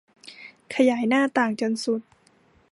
[0.75, 2.01] ขยายหน้าต่างจนสุด